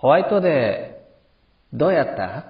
[0.00, 2.44] ホワイトデー、どうやった？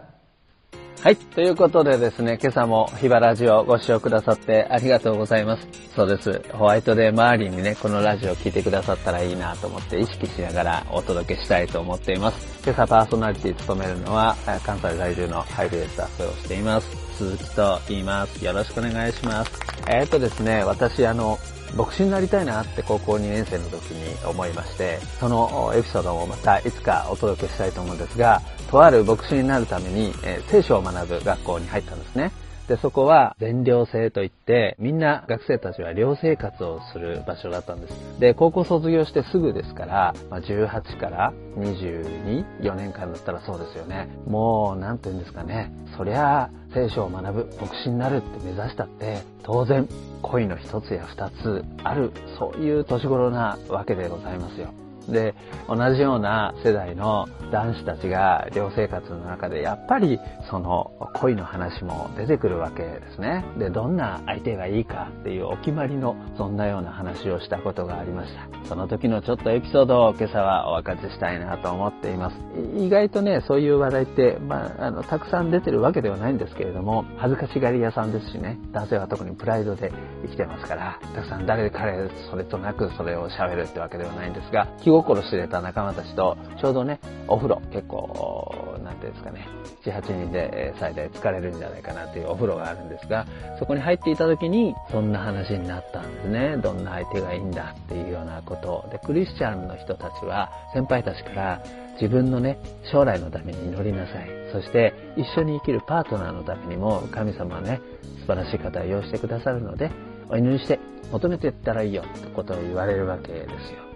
[1.02, 1.17] はい。
[1.17, 5.66] ということでですね、今朝もヒバラジオをご視聴くださってありがとうございます。
[5.96, 6.42] そうです。
[6.53, 12.62] ホワイトデー周りにね、このラジオを聴いてくださったらいいなと思って意識しながらお届けしたいと思っています。
[12.62, 17.17] 今朝パーソナリティ務めるのは、関西在住のハイルスタッフをしています。
[17.17, 18.45] 鈴木と言います。
[18.45, 19.53] よろしくお願いします。
[19.89, 21.39] えー、っとですね、私あの、
[21.75, 28.41] 牧師になりたいなって高校2年生の時に思いまして、そのエピソードをまたいつかお届けしたいと思うんですが、
[28.71, 32.33] とある牧師になるために、え、聖書を学ぶ学校に入ったんですね。
[32.68, 38.20] で、そこは全寮制といって、みんな学生たちは寮生活をする場所だったんです。
[38.20, 44.10] で、高校卒業してすぐですから、まあ、18から22、4年間だったらそうですよね。
[44.27, 45.72] もう、なんて言うんですかね。
[45.96, 49.88] そりゃ、聖書を学ぶ、牧師になるって目指したって、当然、
[50.20, 54.69] 恋の一つや二つある、そういう年頃なわけでございますよ。
[55.12, 55.35] で、
[55.69, 60.19] 同じような世代の男子たちが寮生活の中でやっぱり
[60.51, 63.45] その恋の話も出てくるわけですね。
[63.59, 68.69] で、どんな相手がいいかっていうお決まりのそんなような話をしたことがありました。
[68.69, 72.37] その時のちょっとエピソードを今朝はお分かちしたいなと思っています。
[72.77, 89.46] 意外とね、そういう話題って、まあ、あの、たくさん出てるわけではないんですけれども、恥ずかしがり屋さんですしね、男性は特にプライドで生きてますから、たくさん誰彼それとなくそれを喋るってわけではないんですが、気心知れた仲間たちと、ちょうどね、お風呂、結構、なんていうんですかね、
[89.84, 93.26] 7、8人で最大疲れるんじゃないかなっていうお風呂があるんですが、
[93.58, 96.56] そこに入っていた時に、そんな話になったんですね。
[96.56, 101.62] どんな相手がいいんだっていうようなことで、クリスチャンの人たちは、先輩たちから、
[102.00, 104.28] 自分のね、将来のために祈りなさい。
[104.52, 107.80] そして、一緒に生きるパートナーのためにも、神様はね、
[108.20, 109.91] 素晴らしい方を用意してくださるので、
[110.30, 110.78] お祈りして
[111.10, 113.88] 求めていったらいいよってことを言われるわけですよ。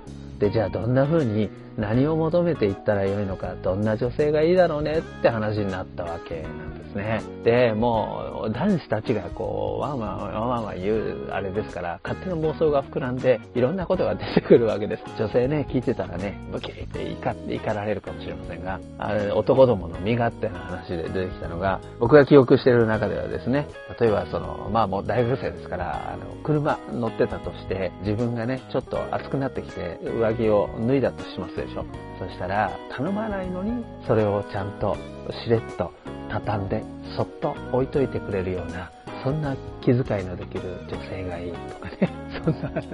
[0.43, 7.23] で、じゃあどんな風に何を求めていったらよいのか、どんな女性がいいだろうねって話になったわけなんですね。
[7.45, 15.02] で、もう男子たちがこう、ワンワンワンワンワン言うあれですから、勝手な妄想が膨らんで、いろんなことが出てくるわけです。
[15.19, 23.67] 女性ね、聞いてたらね、ムキって怒って怒られるかもしれませんが、あれ男どもの身勝手な話で出てきたのが、僕が記憶している中ではですね、
[23.98, 31.84] 例えばその、まあもう大学生ですから、あの、車乗ってたとして、自分がね、ちょっと暑くなってきて、上着を脱いだとしますでしょ。
[32.18, 34.96] そしたら、頼まないのに、それをちゃんと
[35.45, 35.92] しれっと
[36.30, 36.83] 畳んで、
[37.17, 38.90] そっと置いといてくれるような、
[39.24, 42.11] そんな気遣いのできる女性がいいとかね、
[42.45, 42.86] そんな話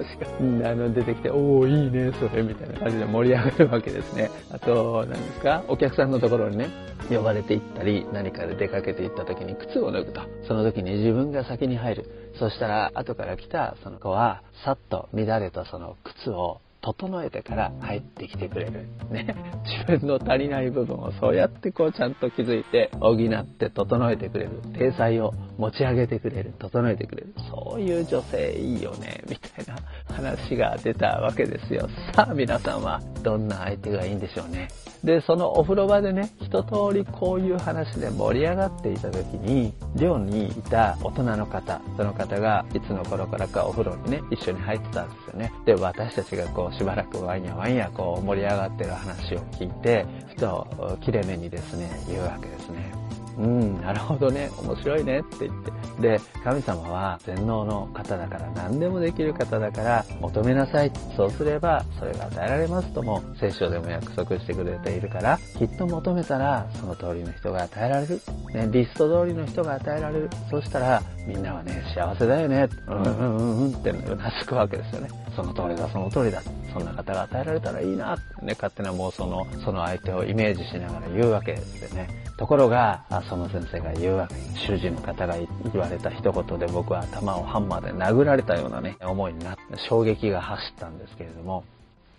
[0.61, 4.29] があの出てきて、おおいいね、それ、みたいな感じで盛り上がるわけですね。
[4.53, 5.63] あと、何ですか？
[5.67, 6.67] お客さんのところにね、
[7.09, 10.21] 呼ばれて行ったり、何かで出かけて行った時に靴を脱ぐと。
[10.47, 12.31] その時に自分が先に入る。
[12.37, 18.87] そしたら、後から来たその子は、さっと乱れたその靴を整えてから入ってきてくれる。
[19.11, 19.35] ね。
[19.87, 24.61] 自分の足りない部分をそうやってこうちゃんと気づいて補って整えてくれる。
[24.77, 26.53] 体裁を持ち上げてくれる。
[26.57, 27.33] 整えてくれる。
[27.51, 29.21] そういう女性いいよね。
[29.29, 29.75] みたいな
[30.15, 31.89] 話が出たわけですよ。
[32.15, 34.69] さあ皆さんはどんな相手がいいんでしょうね。
[35.03, 45.51] で、そのお風呂場でね、一通りこういう話で盛り上がっていた時に、寮にいた大人の方、その方がいつの頃からかお風呂にね、一緒に入ってたんですよね。
[45.65, 53.08] で、私たちがこうしばらくワインやワンやこう盛り上がってる話を聞いて、ふと切れ目にですね、言うわけですね。
[53.39, 55.71] うん、なるほどね、面白いねって言って。
[56.01, 60.91] で、神様は全能の方だから何でもできる方だから求めなさい。
[61.15, 68.21] そうすればそれが与えられますとも聖書でも約束してくれているから、きっと求めたらその通りの人が与えられる。
[68.53, 70.29] ね、リスト通りの人が与えられる。
[70.51, 72.67] そしたらみんなはね、幸せだよね。
[72.87, 75.09] うんうんうんうんってうなずくわけですよね。
[75.39, 76.41] その通りだ、その通りだ。
[76.73, 82.09] そんな方が与えられたらいいなってね、勝手な妄想のその相手をイメージしながら言うわけですよね。
[82.37, 84.35] ところが、その先生が言うわけ
[84.67, 85.47] 主人の方が言
[85.81, 91.63] われた一言で僕は頭をハンマーで殴られたようなね、思いになって、衝撃が走ったんですけれども、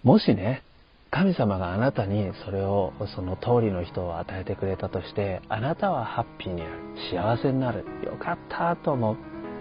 [0.02, 0.62] もしね、
[1.10, 6.70] 神様があなたにそれを、その通りの人を与えてくれたとして、あなたはハッピーになる。
[7.10, 7.84] 幸せになる。
[8.04, 9.16] よかったと思う。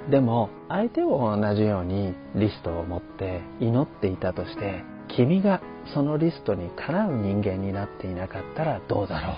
[0.10, 5.62] でも、相手を同じようにリストを持って祈っていたとして、君が
[5.94, 9.34] そのリストにかなう人間になっていなかったらどうだろう？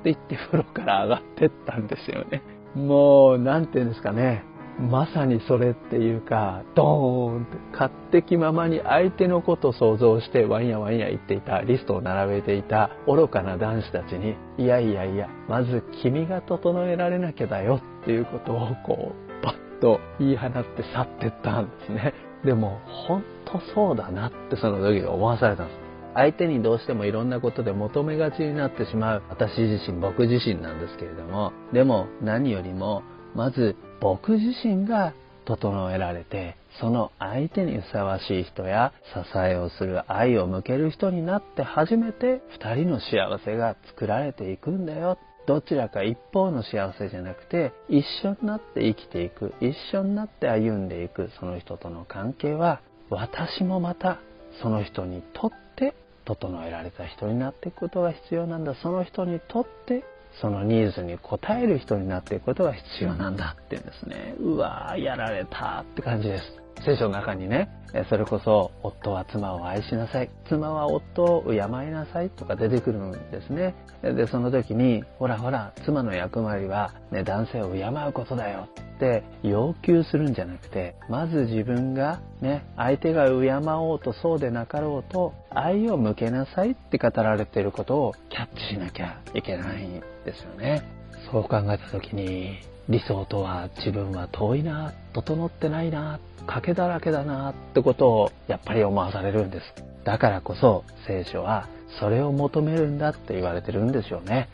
[0.00, 2.42] って言って風呂から上がってったんですよね。
[2.74, 4.44] もう、なんて言うんですかね。
[4.78, 22.14] まさにそれっていうか、ドーンって勝手気ままに相手のことを想像してワンヤワンヤ言っていた、リストを並べていた愚かな男子たちに、いやいやいや、まず君が整えられなきゃだよっていうことをこう、パッと言い放って去ってったんですね。
[22.44, 25.78] でも、ほんとそうだなってその時思わされたんです。
[26.14, 33.02] 相手にどうしてもいろんなことで求めがちになってしまう私自身、僕自身なんですけれども、でも何よりも、
[33.34, 35.12] まず僕自身が
[35.44, 45.18] 整えられて、その相手にふさわしい人や支えをする愛を向ける人になって初めて二人の幸せが作られていくんだよ。
[45.48, 54.18] どちらか一方の幸せじゃなくて一緒になって生きていく、一緒になって歩んでいくその人との関係は私もまた
[54.62, 55.94] その人にとって
[56.26, 58.74] 整えられた人になっていくことが必要なんだ。
[58.74, 60.04] その人にとって
[60.42, 64.34] そのニーズに応える人になっていくことが必要なんだっていうんですね。
[64.38, 66.44] うわー、やられたって感じです。
[66.84, 67.68] 聖書の中にね、
[68.08, 70.30] それこそ、夫は妻を愛しなさい。
[70.48, 73.74] 妻は夫を敬いなさいとか出てくるんですね。
[74.02, 83.32] で、その時に、ほらほら、妻の役割は、ね、男性を敬うことだよって要求するんじゃなくて、まず自分がね、相手が敬
[83.66, 90.97] おうとそうでなかろうと、愛を向けなさいって語られていることをキャッチしなきゃいけないんですよね。
[91.30, 92.58] そう考えた時に、
[92.88, 99.64] 理想とは自分は遠いな、整ってないな、賭けだらけだなってことをやっぱり思わされるんです。
[100.04, 101.68] だからこそ聖書は
[102.00, 104.48] それを求めるんだって言われてるんでしょうね。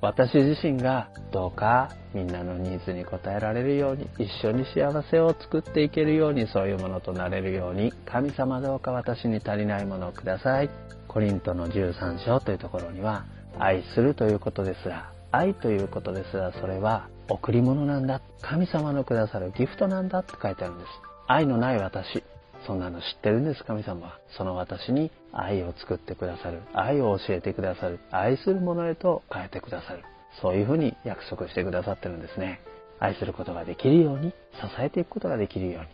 [0.00, 10.70] 私自身がどうかみんなのニーズに応えられるように一緒に幸せを作っていけるようにそういうものとなれるように神様どうか私に足りないものをください。
[11.08, 13.24] コリントの13章というところには
[13.58, 18.20] 愛するということですら愛ということですらそれは贈り物なんだ。
[18.42, 20.88] 神様のくださるギフトなんだって書いてあるんです。
[21.28, 22.24] 愛のない私。
[22.66, 24.18] そんなの知ってるんです、神様は。
[24.36, 26.62] その私に愛を作ってくださる。
[26.74, 28.00] 愛を教えてくださる。
[28.10, 30.02] 愛するものへと変えてくださる。
[30.42, 32.60] そういうふうに約束してくださってるんですね。
[32.98, 34.36] 愛することができるように、支
[34.80, 35.88] えていくことができるように。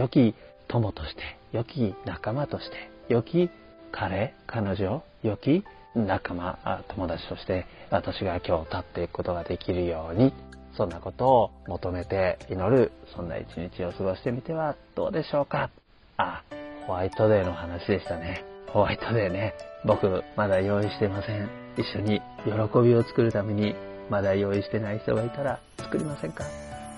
[0.00, 0.34] 良き
[0.68, 1.22] 友として、
[1.52, 3.50] 良き仲間として、良き
[3.90, 10.32] 彼、彼女、良き仲間、友達として私が今日立っていくことができるように
[10.76, 15.70] そんなことを求めて祈る、そんな一日を過ごしてみてはどうでしょうか。
[16.16, 16.42] あ、
[16.86, 18.44] ホワイトデーの話でしたね。
[18.68, 19.54] ホワイトデーね。
[19.84, 21.48] 僕、まだ用意してません。
[21.76, 23.74] 一緒に喜びを作るために、
[24.08, 26.44] まだ用意してない人がいたら作りませんか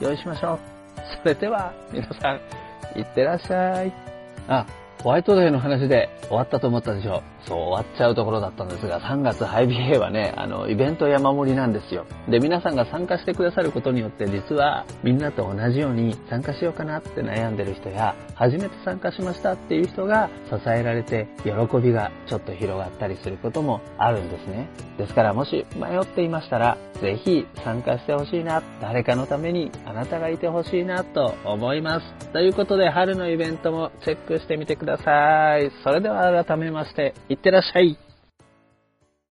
[0.00, 0.58] 用意しましょう。
[1.22, 3.92] それでは、皆さん、いってらっしゃい。
[4.46, 4.66] あ、
[5.02, 7.48] ホワイトデーの話で終わったと思ったでしょう。
[7.48, 12.06] そう、終わっちゃうところだったんですが、3月ハイビヘイはね、あの、イベント山盛りなんですよ。
[12.28, 24.68] で、皆さんが参加してくださることによって、実は、みんなと同じように参加しようかなって悩んでる人や、初めて参加しましたっていう人が支えられて、喜びがちょっと広がったりすることもあるんですね。
[24.96, 32.32] ですから、もし迷っていましたら、ぜひ参加してほしいな、誰かのためにあなたがいてほしいなと思います。
[32.32, 35.70] ということで、春のイベントもチェックしてみてください。
[35.82, 37.98] それでは改めまして、いってらっしゃい。